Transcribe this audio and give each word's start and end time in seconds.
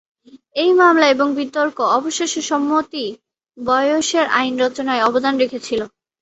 এই 0.55 0.71
মামলা 0.73 1.05
এবং 1.07 1.27
বিতর্ক 1.35 1.77
অবশেষে 1.97 2.41
"সম্মতি 2.43 3.05
বয়সের 3.57 4.25
আইন" 4.31 4.53
রচনায় 4.63 5.05
অবদান 5.07 5.33
রেখেছিল। 5.37 5.81